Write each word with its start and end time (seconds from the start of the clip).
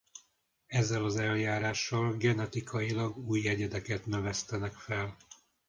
Ezzel 0.67 1.05
az 1.05 1.15
eljárással 1.17 2.17
genetikailag 2.17 3.17
új 3.17 3.47
egyedeket 3.47 4.05
növesztenek 4.05 4.73
fel. 4.73 5.15